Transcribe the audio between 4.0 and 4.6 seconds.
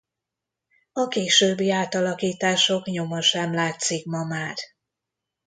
ma már.